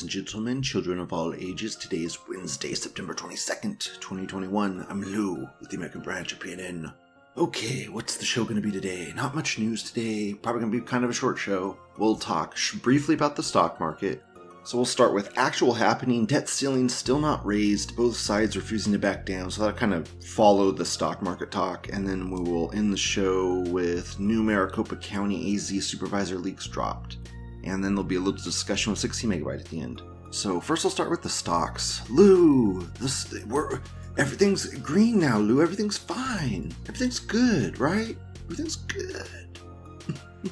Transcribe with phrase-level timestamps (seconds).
[0.00, 1.76] Ladies and gentlemen, children of all ages.
[1.76, 4.86] Today is Wednesday, September 22nd, 2021.
[4.88, 6.90] I'm Lou with the American branch of PNN.
[7.36, 9.12] Okay, what's the show going to be today?
[9.14, 10.32] Not much news today.
[10.32, 11.76] Probably going to be kind of a short show.
[11.98, 14.24] We'll talk briefly about the stock market.
[14.64, 18.98] So we'll start with actual happening, debt ceiling still not raised, both sides refusing to
[18.98, 19.50] back down.
[19.50, 21.90] So that kind of follow the stock market talk.
[21.92, 27.18] And then we will end the show with new Maricopa County AZ supervisor leaks dropped
[27.64, 30.02] and then there'll be a little discussion with 16 megabyte at the end.
[30.30, 32.08] So first, I'll start with the stocks.
[32.08, 33.80] Lou, this we're
[34.16, 35.38] everything's green now.
[35.38, 36.72] Lou, everything's fine.
[36.82, 38.16] Everything's good, right?
[38.44, 39.58] Everything's good.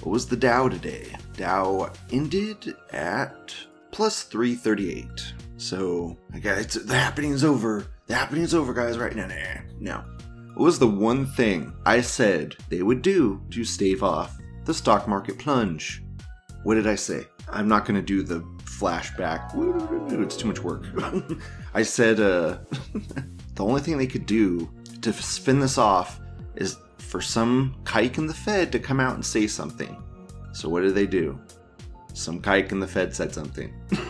[0.00, 1.16] what was the Dow today?
[1.36, 3.54] Dow ended at
[3.90, 5.34] plus 338.
[5.56, 7.86] So, I guys, the happening's over.
[8.06, 8.98] The happening's over, guys.
[8.98, 10.04] Right now, nah, no.
[10.54, 15.08] What was the one thing I said they would do to stave off the stock
[15.08, 16.04] market plunge?
[16.64, 17.26] What did I say?
[17.48, 19.50] I'm not going to do the flashback.
[20.22, 20.86] It's too much work.
[21.74, 22.58] I said uh,
[23.54, 24.68] the only thing they could do
[25.02, 26.20] to spin this off
[26.56, 30.02] is for some kike in the Fed to come out and say something.
[30.52, 31.38] So what did they do?
[32.14, 33.72] Some kike in the Fed said something.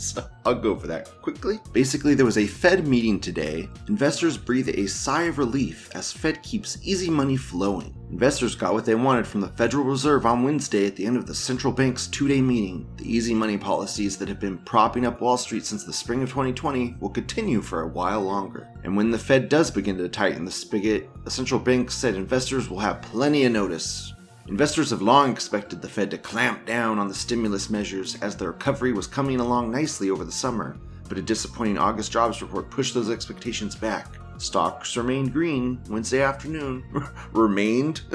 [0.00, 1.60] so I'll go over that quickly.
[1.72, 3.68] Basically, there was a Fed meeting today.
[3.88, 7.94] Investors breathe a sigh of relief as Fed keeps easy money flowing.
[8.10, 11.26] Investors got what they wanted from the Federal Reserve on Wednesday at the end of
[11.26, 12.88] the central bank's two day meeting.
[12.96, 16.30] The easy money policies that have been propping up Wall Street since the spring of
[16.30, 18.68] 2020 will continue for a while longer.
[18.82, 22.68] And when the Fed does begin to tighten the spigot, the central bank said investors
[22.68, 24.14] will have plenty of notice.
[24.46, 28.46] Investors have long expected the Fed to clamp down on the stimulus measures as the
[28.46, 30.76] recovery was coming along nicely over the summer,
[31.08, 34.06] but a disappointing August jobs report pushed those expectations back.
[34.40, 36.84] Stocks remained green Wednesday afternoon.
[37.32, 38.02] remained?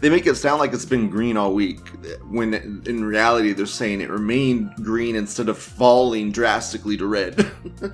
[0.00, 1.80] they make it sound like it's been green all week,
[2.28, 2.54] when
[2.86, 7.50] in reality they're saying it remained green instead of falling drastically to red.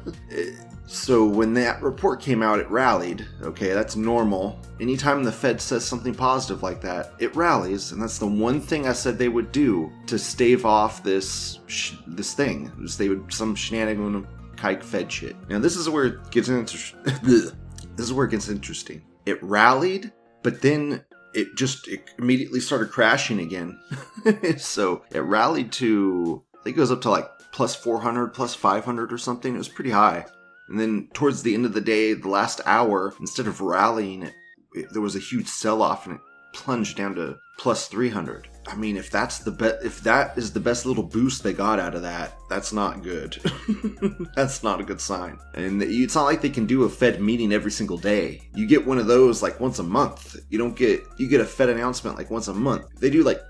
[0.91, 3.27] So when that report came out, it rallied.
[3.43, 4.59] Okay, that's normal.
[4.81, 8.89] Anytime the Fed says something positive like that, it rallies, and that's the one thing
[8.89, 12.73] I said they would do to stave off this sh- this thing.
[12.81, 14.27] Is they would some shenanigan
[14.59, 15.37] kike Fed shit.
[15.49, 17.53] Now this is where it gets inter- this
[17.99, 19.03] is where it gets interesting.
[19.27, 21.05] It rallied, but then
[21.35, 23.79] it just it immediately started crashing again.
[24.59, 29.13] so it rallied to I think it goes up to like plus 400, plus 500
[29.13, 29.55] or something.
[29.55, 30.27] It was pretty high.
[30.69, 34.35] And then towards the end of the day, the last hour, instead of rallying, it,
[34.75, 36.21] it there was a huge sell-off and it
[36.53, 38.49] plunged down to plus 300.
[38.69, 41.79] I mean, if that's the best, if that is the best little boost they got
[41.81, 43.41] out of that, that's not good.
[44.37, 45.39] that's not a good sign.
[45.55, 48.43] And it's not like they can do a Fed meeting every single day.
[48.55, 50.37] You get one of those like once a month.
[50.51, 53.01] You don't get you get a Fed announcement like once a month.
[53.01, 53.41] They do like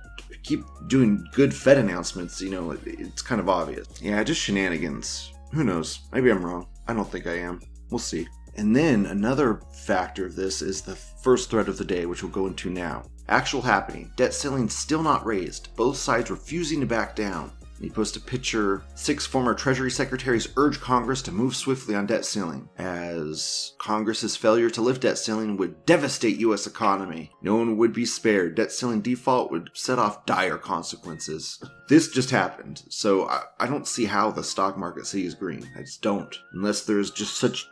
[0.45, 2.41] keep doing good Fed announcements.
[2.41, 3.89] You know, it's kind of obvious.
[4.01, 5.33] Yeah, just shenanigans.
[5.53, 6.01] Who knows?
[6.13, 6.67] Maybe I'm wrong.
[6.87, 7.61] I don't think I am.
[7.91, 8.29] We'll see.
[8.57, 12.33] And then another factor of this is the first threat of the day, which we'll
[12.33, 13.05] go into now.
[13.29, 14.11] Actual happening.
[14.17, 15.75] Debt ceiling still not raised.
[15.77, 17.53] Both sides refusing to back down.
[17.81, 18.83] He posts a picture.
[18.95, 24.71] Six former Treasury secretaries urge Congress to move swiftly on debt ceiling, as Congress's failure
[24.71, 26.67] to lift debt ceiling would devastate U.S.
[26.67, 27.31] economy.
[27.43, 28.57] No one would be spared.
[28.57, 31.63] Debt ceiling default would set off dire consequences.
[31.89, 35.69] This just happened, so I, I don't see how the stock market sees green.
[35.77, 37.69] I just don't, unless there's just such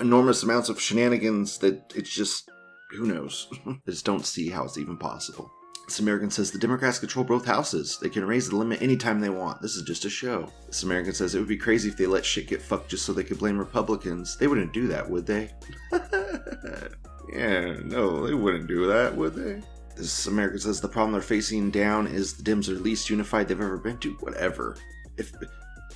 [0.00, 2.50] enormous amounts of shenanigans that it's just
[2.90, 3.48] who knows.
[3.66, 5.50] I just don't see how it's even possible.
[5.86, 7.98] This American says the Democrats control both houses.
[8.00, 9.60] They can raise the limit anytime they want.
[9.60, 10.48] This is just a show.
[10.68, 13.12] This American says it would be crazy if they let shit get fucked just so
[13.12, 14.36] they could blame Republicans.
[14.36, 15.50] They wouldn't do that, would they?
[17.32, 19.60] yeah, no, they wouldn't do that, would they?
[19.96, 23.60] This American says the problem they're facing down is the Dems are least unified they've
[23.60, 24.12] ever been to.
[24.20, 24.76] Whatever.
[25.16, 25.32] If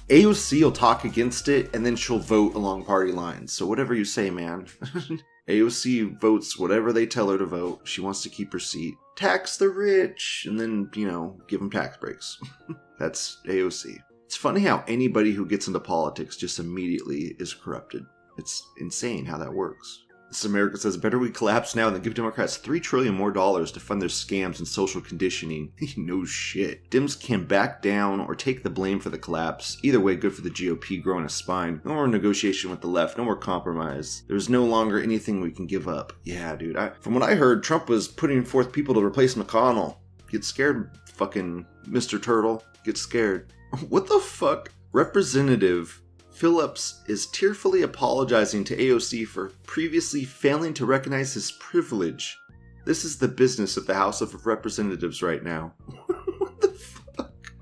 [0.09, 3.53] AOC will talk against it and then she'll vote along party lines.
[3.53, 4.67] So whatever you say, man.
[5.49, 7.81] AOC votes whatever they tell her to vote.
[7.85, 8.95] She wants to keep her seat.
[9.17, 12.41] Tax the rich and then, you know, give them tax breaks.
[12.99, 13.99] That's AOC.
[14.25, 18.05] It's funny how anybody who gets into politics just immediately is corrupted.
[18.39, 20.05] It's insane how that works.
[20.43, 24.01] America says better we collapse now than give Democrats three trillion more dollars to fund
[24.01, 25.73] their scams and social conditioning.
[25.97, 26.91] no shit.
[26.91, 29.77] Dems can back down or take the blame for the collapse.
[29.83, 31.83] Either way, good for the GOP growing a spine.
[31.85, 33.19] No more negotiation with the left.
[33.19, 34.23] No more compromise.
[34.27, 36.13] There's no longer anything we can give up.
[36.25, 36.77] Yeah, dude.
[36.77, 39.99] I, from what I heard, Trump was putting forth people to replace McConnell.
[40.31, 42.21] Get scared, fucking Mr.
[42.21, 42.65] Turtle.
[42.85, 43.53] Get scared.
[43.89, 44.71] What the fuck?
[44.93, 46.01] Representative
[46.35, 52.37] Phillips is tearfully apologizing to AOC for previously failing to recognize his privilege.
[52.85, 55.73] This is the business of the House of Representatives right now.
[56.39, 57.53] what the fuck?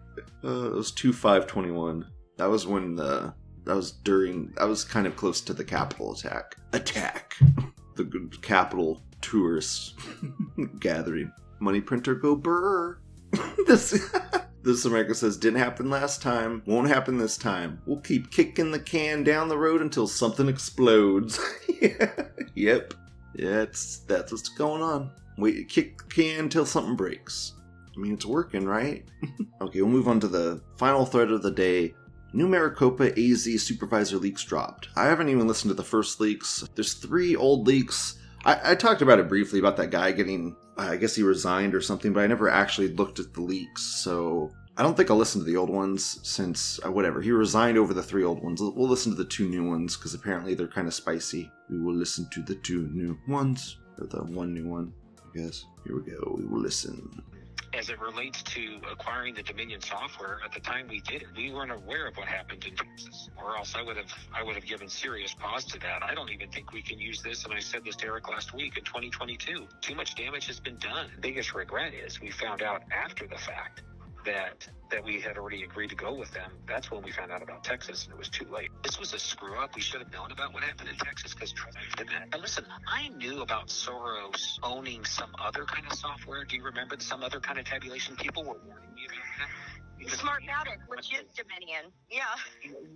[0.42, 2.10] Uh, it was two five twenty one.
[2.38, 3.34] That was when the
[3.64, 6.56] that was during that was kind of close to the Capitol attack.
[6.72, 7.36] Attack.
[7.96, 9.94] the Capitol tourist
[10.80, 11.30] gathering.
[11.60, 12.98] Money printer go burr.
[13.66, 14.10] this
[14.62, 17.80] this America says didn't happen last time, won't happen this time.
[17.86, 21.38] We'll keep kicking the can down the road until something explodes.
[22.54, 22.94] Yep.
[23.34, 25.10] Yeah, it's that's what's going on.
[25.38, 27.54] We kick the can until something breaks.
[27.94, 29.04] I mean, it's working, right?
[29.60, 31.94] okay, we'll move on to the final thread of the day.
[32.34, 34.88] New Maricopa AZ supervisor leaks dropped.
[34.96, 36.64] I haven't even listened to the first leaks.
[36.74, 38.18] There's three old leaks.
[38.44, 41.80] I, I talked about it briefly about that guy getting, I guess he resigned or
[41.80, 43.82] something, but I never actually looked at the leaks.
[43.82, 47.76] So I don't think I'll listen to the old ones since, uh, whatever, he resigned
[47.76, 48.60] over the three old ones.
[48.60, 51.50] We'll listen to the two new ones because apparently they're kind of spicy.
[51.68, 55.66] We will listen to the two new ones, or the one new one, I guess.
[55.84, 56.36] Here we go.
[56.38, 57.22] We will listen
[57.74, 61.52] as it relates to acquiring the Dominion software, at the time we did it, we
[61.52, 64.66] weren't aware of what happened in Texas, or else I would have I would have
[64.66, 66.02] given serious pause to that.
[66.02, 68.54] I don't even think we can use this, and I said this to Eric last
[68.54, 69.66] week in 2022.
[69.80, 71.08] Too much damage has been done.
[71.14, 73.82] The biggest regret is we found out after the fact
[74.24, 76.50] that that we had already agreed to go with them.
[76.68, 78.70] That's when we found out about Texas, and it was too late.
[78.84, 79.74] This was a screw up.
[79.74, 82.28] We should have known about what happened in Texas because Trump did that.
[82.32, 86.44] And listen, I knew about Soros owning some other kind of software.
[86.44, 88.16] Do you remember some other kind of tabulation?
[88.16, 89.48] People were warning me about that.
[90.10, 91.92] Smartmatic, which is Dominion.
[92.10, 92.24] Yeah.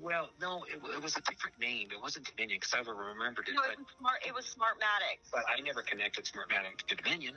[0.00, 1.88] Well, no, it, it was a different name.
[1.93, 3.55] It wasn't Dominion because I ever remembered it.
[3.55, 5.23] No, it was, smart, it was Smartmatic.
[5.32, 7.34] But I never connected Smartmatic to Dominion.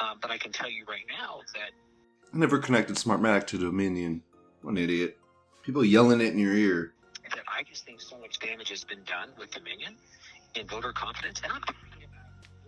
[0.00, 1.72] Um, but I can tell you right now that
[2.32, 4.22] I never connected Smartmatic to Dominion.
[4.62, 5.18] What an idiot.
[5.62, 6.92] People yelling it in your ear.
[7.48, 9.96] I just think so much damage has been done with Dominion
[10.54, 11.40] in voter confidence.
[11.42, 11.60] And I'm
[11.98, 12.06] you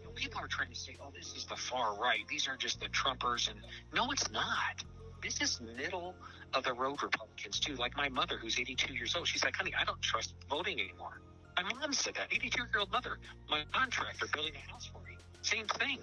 [0.04, 2.26] know, people are trying to say, oh, this is the far right.
[2.28, 3.48] These are just the Trumpers.
[3.48, 3.60] And
[3.94, 4.82] no, it's not.
[5.22, 6.16] This is middle
[6.54, 7.76] of the road Republicans, too.
[7.76, 11.20] Like my mother, who's 82 years old, she's like, honey, I don't trust voting anymore.
[11.56, 12.32] My mom said that.
[12.32, 13.18] 82 year old mother,
[13.48, 15.16] my contractor building a house for me.
[15.42, 16.00] Same thing.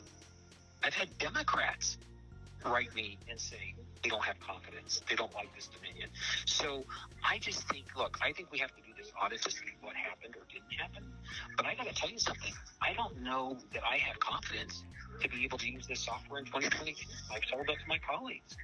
[0.81, 1.97] I've had Democrats
[2.65, 3.73] write me and say
[4.03, 5.01] they don't have confidence.
[5.09, 6.09] They don't like this dominion.
[6.45, 6.83] So
[7.27, 9.95] I just think, look, I think we have to do this audit to see what
[9.95, 11.03] happened or didn't happen.
[11.57, 12.53] But I got to tell you something.
[12.81, 14.83] I don't know that I have confidence
[15.21, 16.95] to be able to use this software in 2022.
[17.33, 18.55] I've told that to my colleagues.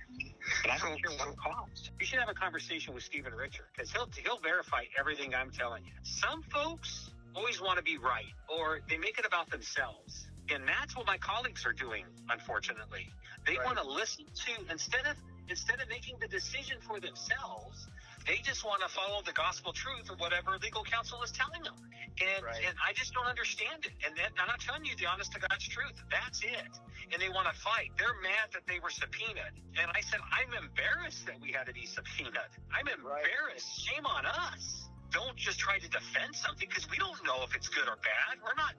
[0.61, 1.91] But I don't care what it costs.
[1.99, 5.83] You should have a conversation with Stephen Richer because he'll he'll verify everything I'm telling
[5.83, 5.91] you.
[6.03, 10.27] Some folks always want to be right, or they make it about themselves.
[10.49, 13.09] And that's what my colleagues are doing, unfortunately.
[13.45, 13.65] They right.
[13.65, 15.15] want to listen to instead of
[15.49, 17.87] instead of making the decision for themselves,
[18.25, 21.77] they just want to follow the gospel truth or whatever legal counsel is telling them.
[22.17, 22.57] And right.
[22.65, 23.93] and I just don't understand it.
[24.05, 25.93] And then I'm not telling you the honest to God's truth.
[26.09, 26.73] That's it.
[27.13, 27.93] And they want to fight.
[27.99, 29.53] They're mad that they were subpoenaed.
[29.77, 32.49] And I said, I'm embarrassed that we had to be subpoenaed.
[32.73, 33.69] I'm embarrassed.
[33.85, 33.93] Right.
[33.93, 34.89] Shame on us.
[35.11, 38.41] Don't just try to defend something because we don't know if it's good or bad.
[38.41, 38.73] We're not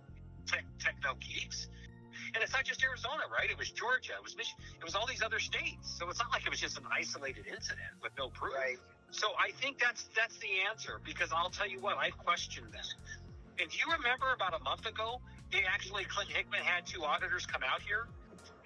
[0.46, 1.68] tech, techno geeks.
[2.36, 3.48] And it's not just Arizona, right?
[3.48, 5.96] It was Georgia, it was Michigan, it was all these other states.
[5.96, 8.52] So it's not like it was just an isolated incident with no proof.
[8.52, 8.76] Right.
[9.08, 12.84] So I think that's that's the answer because I'll tell you what, I've questioned them.
[13.56, 17.46] And do you remember about a month ago, they actually Clinton Hickman had two auditors
[17.46, 18.04] come out here,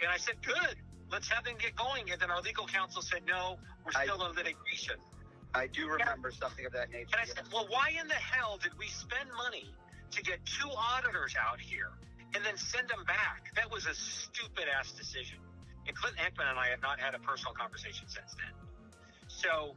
[0.03, 0.75] and I said, "Good,
[1.13, 3.55] let's have them get going." And then our legal counsel said, "No,
[3.87, 4.99] we're still I, in litigation."
[5.55, 6.43] I do remember yeah.
[6.43, 7.15] something of that nature.
[7.15, 9.71] And I said, "Well, why in the hell did we spend money
[10.11, 11.95] to get two auditors out here
[12.35, 13.53] and then send them back.
[13.57, 15.39] That was a stupid ass decision.
[15.87, 18.53] And Clinton Hickman and I have not had a personal conversation since then.
[19.29, 19.75] So,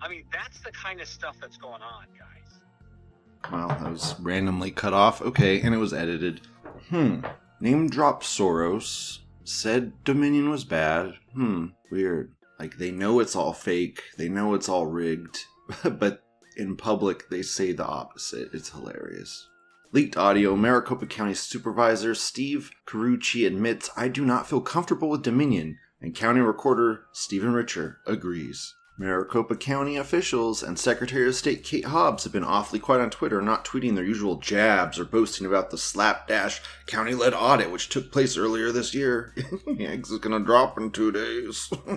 [0.00, 3.52] I mean, that's the kind of stuff that's going on, guys.
[3.52, 5.22] Well, that was randomly cut off.
[5.22, 6.42] Okay, and it was edited.
[6.90, 7.20] Hmm.
[7.60, 9.20] Name drop Soros.
[9.44, 11.14] Said Dominion was bad.
[11.32, 11.66] Hmm.
[11.90, 12.32] Weird.
[12.58, 14.02] Like, they know it's all fake.
[14.16, 15.38] They know it's all rigged.
[15.84, 16.22] but
[16.56, 18.50] in public, they say the opposite.
[18.52, 19.48] It's hilarious.
[19.90, 25.78] Leaked audio Maricopa County Supervisor Steve Chucri admits, I do not feel comfortable with Dominion,
[25.98, 28.74] and County Recorder Stephen Richer agrees.
[28.98, 33.40] Maricopa County officials and Secretary of State Kate Hobbs have been awfully quiet on Twitter,
[33.40, 38.12] not tweeting their usual jabs or boasting about the slapdash county led audit which took
[38.12, 39.34] place earlier this year.
[39.80, 41.70] Eggs is gonna drop in two days.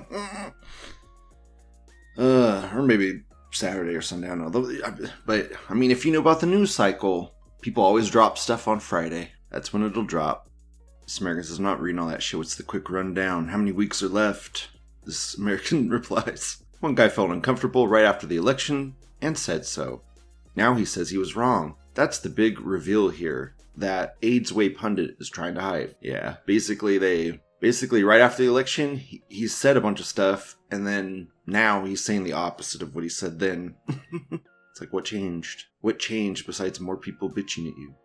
[2.17, 5.09] uh, or maybe Saturday or Sunday, I don't know.
[5.25, 8.79] But, I mean, if you know about the news cycle, People always drop stuff on
[8.79, 9.31] Friday.
[9.51, 10.49] That's when it'll drop.
[11.05, 12.37] This American not reading all that shit.
[12.37, 13.49] What's the quick rundown?
[13.49, 14.69] How many weeks are left?
[15.05, 16.63] This American replies.
[16.79, 20.01] One guy felt uncomfortable right after the election and said so.
[20.55, 21.75] Now he says he was wrong.
[21.93, 25.95] That's the big reveal here that Gateway Pundit is trying to hide.
[26.01, 30.57] Yeah, basically they basically right after the election he, he said a bunch of stuff
[30.71, 33.75] and then now he's saying the opposite of what he said then.
[34.71, 35.65] it's like what changed?
[35.81, 37.95] What changed besides more people bitching at you?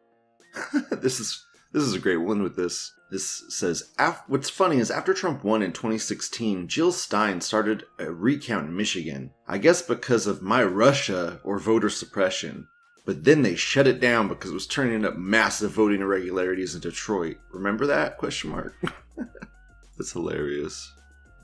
[1.00, 2.92] this is this is a great one with this.
[3.10, 3.92] This says,
[4.26, 9.32] What's funny is after Trump won in 2016, Jill Stein started a recount in Michigan.
[9.46, 12.66] I guess because of my Russia or voter suppression.
[13.04, 16.80] But then they shut it down because it was turning up massive voting irregularities in
[16.80, 17.36] Detroit.
[17.52, 18.18] Remember that?
[18.18, 18.74] Question mark.
[19.96, 20.92] That's hilarious.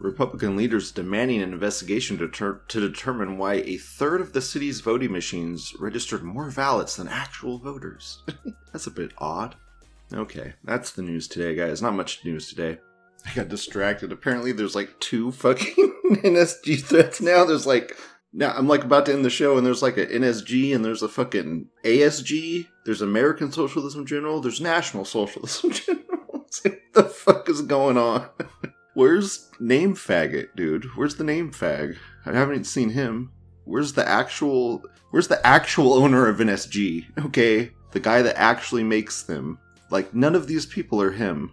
[0.02, 4.80] Republican leaders demanding an investigation to, ter- to determine why a third of the city's
[4.80, 8.22] voting machines registered more ballots than actual voters.
[8.72, 9.54] That's a bit odd.
[10.14, 11.80] Okay, that's the news today, guys.
[11.80, 12.78] Not much news today.
[13.24, 14.12] I got distracted.
[14.12, 15.74] Apparently, there's like two fucking
[16.10, 17.44] NSG threats now.
[17.46, 17.96] There's like
[18.32, 21.02] now I'm like about to end the show, and there's like a NSG, and there's
[21.02, 22.66] a fucking ASG.
[22.84, 24.40] There's American Socialism General.
[24.40, 26.06] There's National Socialism General.
[26.30, 28.28] what the fuck is going on?
[28.94, 30.84] Where's name faggot, dude?
[30.96, 31.96] Where's the name fag?
[32.26, 33.32] I haven't seen him.
[33.64, 34.84] Where's the actual?
[35.10, 37.06] Where's the actual owner of NSG?
[37.26, 39.58] Okay, the guy that actually makes them.
[39.90, 41.52] Like none of these people are him.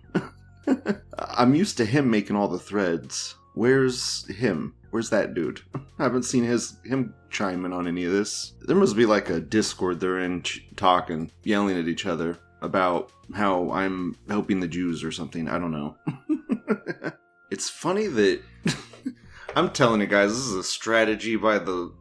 [1.17, 3.35] I'm used to him making all the threads.
[3.53, 4.75] Where's him?
[4.91, 5.61] Where's that dude?
[5.75, 8.53] I haven't seen his him chime in on any of this.
[8.61, 13.11] There must be like a Discord they're in ch- talking, yelling at each other about
[13.33, 15.47] how I'm helping the Jews or something.
[15.47, 15.95] I don't know.
[17.51, 18.41] it's funny that
[19.55, 21.91] I'm telling you guys, this is a strategy by the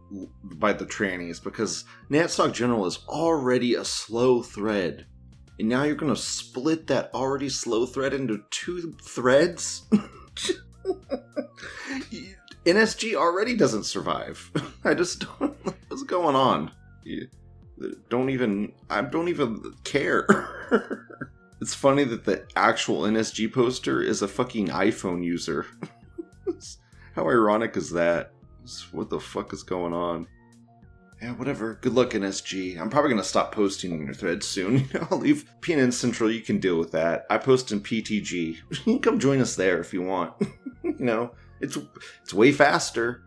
[0.43, 5.07] by the trannies because NatSoc General is already a slow thread.
[5.59, 9.83] And now you're gonna split that already slow thread into two threads?
[12.64, 14.50] NSG already doesn't survive.
[14.85, 15.57] I just don't.
[15.88, 16.71] What's going on?
[18.11, 18.73] Don't even.
[18.90, 21.28] I don't even care.
[21.61, 25.67] It's funny that the actual NSG poster is a fucking iPhone user.
[27.15, 28.33] How ironic is that?
[28.93, 30.27] What the fuck is going on?
[31.21, 31.79] Yeah, whatever.
[31.81, 32.79] Good luck, NSG.
[32.79, 34.77] I'm probably gonna stop posting in your thread soon.
[34.93, 36.31] You know, I'll leave PNN Central.
[36.31, 37.27] You can deal with that.
[37.29, 38.57] I post in PTG.
[38.71, 40.35] You can come join us there if you want.
[40.85, 41.77] you know, it's
[42.23, 43.25] it's way faster.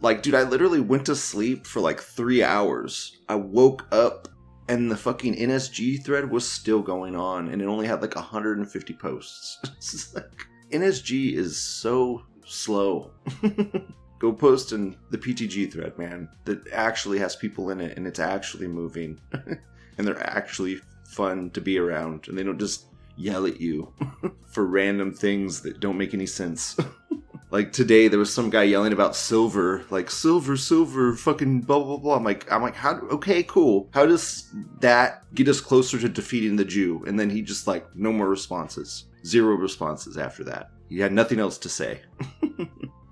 [0.00, 3.18] Like, dude, I literally went to sleep for like three hours.
[3.28, 4.28] I woke up
[4.68, 8.94] and the fucking NSG thread was still going on, and it only had like 150
[8.94, 9.58] posts.
[10.14, 13.12] Like, NSG is so slow.
[14.18, 18.18] Go post in the PTG thread, man, that actually has people in it and it's
[18.18, 19.20] actually moving.
[19.32, 22.86] and they're actually fun to be around and they don't just
[23.18, 23.92] yell at you
[24.46, 26.76] for random things that don't make any sense.
[27.50, 31.98] like today there was some guy yelling about silver, like silver, silver, fucking blah blah
[31.98, 32.16] blah.
[32.16, 33.88] I'm like I'm like, how okay, cool.
[33.92, 37.04] How does that get us closer to defeating the Jew?
[37.06, 39.04] And then he just like no more responses.
[39.26, 40.70] Zero responses after that.
[40.88, 42.02] He had nothing else to say.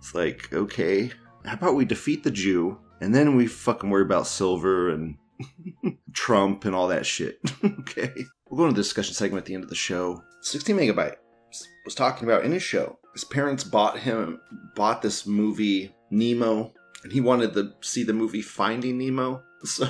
[0.06, 1.10] It's like, okay,
[1.44, 5.16] how about we defeat the Jew and then we fucking worry about silver and
[6.12, 7.38] Trump and all that shit.
[7.64, 8.12] okay.
[8.48, 10.22] We'll go into the discussion segment at the end of the show.
[10.42, 11.16] 16 Megabyte
[11.84, 12.98] was talking about in his show.
[13.14, 14.40] His parents bought him
[14.74, 16.72] bought this movie Nemo,
[17.06, 19.42] and he wanted to see the movie Finding Nemo.
[19.64, 19.88] So,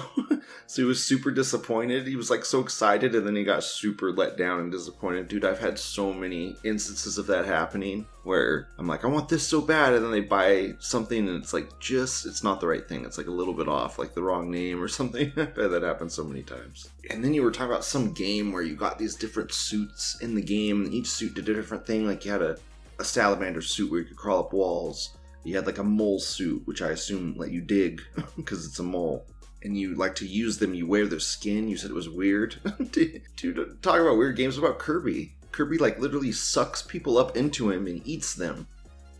[0.67, 2.07] so he was super disappointed.
[2.07, 5.29] He was like so excited, and then he got super let down and disappointed.
[5.29, 9.47] Dude, I've had so many instances of that happening where I'm like, I want this
[9.47, 12.89] so bad, and then they buy something, and it's like just it's not the right
[12.89, 13.05] thing.
[13.05, 15.33] It's like a little bit off, like the wrong name or something.
[15.35, 16.89] that happens so many times.
[17.11, 20.35] And then you were talking about some game where you got these different suits in
[20.35, 22.07] the game, and each suit did a different thing.
[22.07, 22.57] Like you had a,
[22.99, 25.17] a salamander suit where you could crawl up walls.
[25.47, 28.03] You had like a mole suit, which I assume let you dig
[28.37, 29.27] because it's a mole
[29.63, 31.69] and you like to use them, you wear their skin.
[31.69, 32.57] You said it was weird.
[33.37, 35.35] Dude, talk about weird games about Kirby.
[35.53, 38.67] Kirby like literally sucks people up into him and eats them,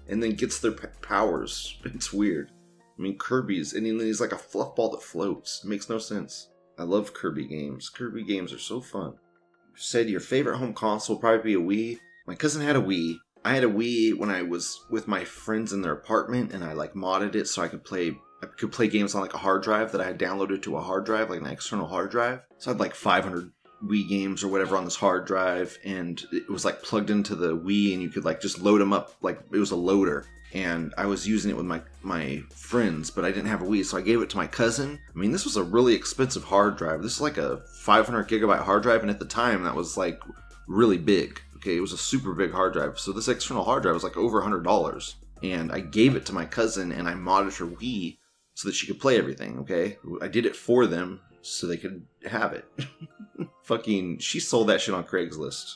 [0.09, 1.79] and then gets their powers.
[1.85, 2.51] It's weird.
[2.99, 5.63] I mean, Kirby's and then he's like a fluff ball that floats.
[5.65, 6.49] It makes no sense.
[6.79, 7.89] I love Kirby games.
[7.89, 9.13] Kirby games are so fun.
[9.13, 11.99] You said your favorite home console probably be a Wii.
[12.27, 13.17] My cousin had a Wii.
[13.47, 16.73] I had a Wii when I was with my friends in their apartment, and I
[16.73, 19.63] like modded it so I could play I could play games on like a hard
[19.63, 22.41] drive that I had downloaded to a hard drive, like an external hard drive.
[22.59, 23.53] So I had like 500
[23.85, 27.57] Wii games or whatever on this hard drive, and it was like plugged into the
[27.57, 30.27] Wii, and you could like just load them up like it was a loader.
[30.53, 33.85] And I was using it with my my friends, but I didn't have a Wii,
[33.85, 34.99] so I gave it to my cousin.
[35.15, 37.01] I mean, this was a really expensive hard drive.
[37.01, 40.21] This is like a 500 gigabyte hard drive, and at the time that was like
[40.67, 41.41] really big.
[41.57, 42.99] Okay, it was a super big hard drive.
[42.99, 46.33] So this external hard drive was like over hundred dollars, and I gave it to
[46.33, 48.19] my cousin, and I modded her Wii
[48.55, 49.99] so that she could play everything, okay?
[50.23, 52.65] I did it for them so they could have it.
[53.65, 55.75] Fucking, she sold that shit on Craigslist.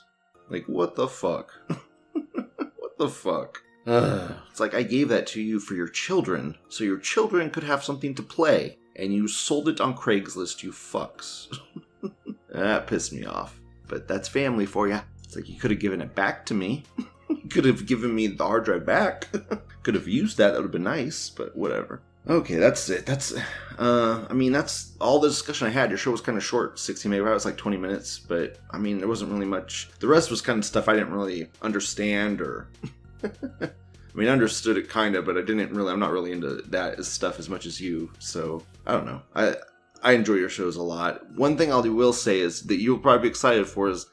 [0.48, 1.52] Like, what the fuck?
[2.12, 3.62] what the fuck?
[3.86, 4.34] Ugh.
[4.50, 7.84] It's like I gave that to you for your children, so your children could have
[7.84, 11.54] something to play, and you sold it on Craigslist, you fucks.
[12.50, 13.60] that pissed me off.
[13.88, 15.00] But that's family for you.
[15.30, 16.82] It's like you could have given it back to me.
[17.28, 19.28] you could have given me the hard drive back.
[19.84, 20.48] could have used that.
[20.48, 22.02] That would have been nice, but whatever.
[22.28, 23.06] Okay, that's it.
[23.06, 23.32] That's,
[23.78, 25.88] uh, I mean, that's all the discussion I had.
[25.88, 27.24] Your show was kind of short, 60 maybe.
[27.24, 29.88] It was like 20 minutes, but I mean, there wasn't really much.
[30.00, 32.66] The rest was kind of stuff I didn't really understand or.
[33.22, 35.92] I mean, I understood it kind of, but I didn't really.
[35.92, 38.10] I'm not really into that stuff as much as you.
[38.18, 39.22] So I don't know.
[39.36, 39.54] I
[40.02, 41.30] I enjoy your shows a lot.
[41.36, 44.06] One thing I will say is that you'll probably be excited for is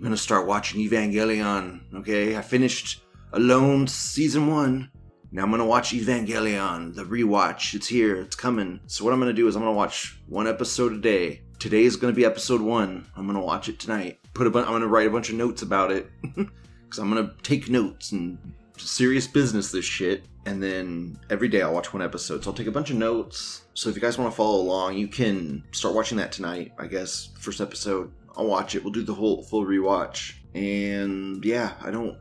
[0.00, 1.82] I'm gonna start watching Evangelion.
[1.94, 3.02] Okay, I finished
[3.34, 4.90] Alone season one.
[5.30, 7.74] Now I'm gonna watch Evangelion, the rewatch.
[7.74, 8.80] It's here, it's coming.
[8.86, 11.42] So what I'm gonna do is I'm gonna watch one episode a day.
[11.58, 13.08] Today is gonna be episode one.
[13.14, 14.20] I'm gonna watch it tonight.
[14.32, 17.34] Put a bu- I'm gonna write a bunch of notes about it because I'm gonna
[17.42, 18.38] take notes and
[18.78, 20.24] serious business this shit.
[20.46, 22.42] And then every day I'll watch one episode.
[22.42, 23.66] So I'll take a bunch of notes.
[23.74, 26.72] So if you guys want to follow along, you can start watching that tonight.
[26.78, 28.10] I guess first episode.
[28.36, 28.84] I'll watch it.
[28.84, 30.34] We'll do the whole full rewatch.
[30.54, 32.16] And yeah, I don't.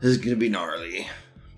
[0.00, 1.06] This is gonna be gnarly.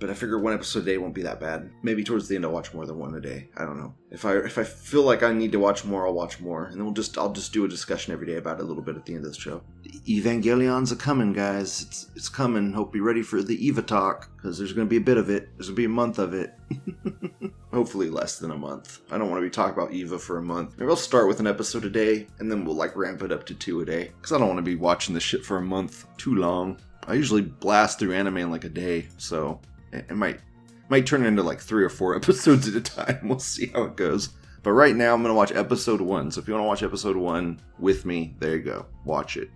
[0.01, 1.71] But I figure one episode a day won't be that bad.
[1.83, 3.49] Maybe towards the end I'll watch more than one a day.
[3.57, 3.95] I don't know.
[4.11, 6.75] If I if I feel like I need to watch more, I'll watch more, and
[6.75, 8.97] then we'll just I'll just do a discussion every day about it a little bit
[8.97, 9.62] at the end of the show.
[10.09, 11.83] Evangelion's a coming, guys.
[11.83, 12.73] It's it's coming.
[12.73, 15.49] Hope you're ready for the Eva talk because there's gonna be a bit of it.
[15.57, 16.55] There's gonna be a month of it.
[17.73, 19.01] Hopefully less than a month.
[19.11, 20.79] I don't want to be talking about Eva for a month.
[20.79, 23.45] Maybe I'll start with an episode a day, and then we'll like ramp it up
[23.47, 25.62] to two a day because I don't want to be watching this shit for a
[25.62, 26.07] month.
[26.16, 26.79] Too long.
[27.07, 29.61] I usually blast through anime in like a day, so
[29.94, 30.40] it, might
[30.88, 33.28] might turn into like three or four episodes at a time.
[33.28, 34.30] We'll see how it goes.
[34.62, 36.30] But right now, I'm gonna watch episode one.
[36.30, 38.87] So if you want to watch episode one with me, there you go.
[39.04, 39.50] Watch it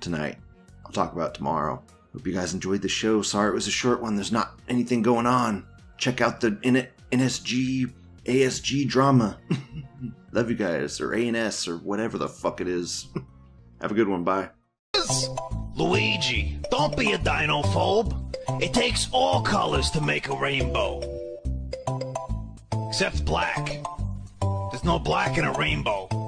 [0.00, 0.36] tonight.
[0.84, 1.82] I'll talk about it tomorrow.
[2.12, 3.22] Hope you guys enjoyed the show.
[3.22, 4.14] Sorry it was a short one.
[4.14, 5.66] There's not anything going on.
[5.98, 7.90] Check out the N- NSG
[8.24, 9.38] ASG drama.
[10.32, 13.06] Love you guys, or ANS, or whatever the fuck it is.
[13.80, 14.24] Have a good one.
[14.24, 14.50] Bye.
[15.76, 18.14] Luigi, don't be a dinophobe.
[18.62, 21.02] It takes all colors to make a rainbow.
[22.88, 23.80] Except black.
[24.70, 26.23] There's no black in a rainbow.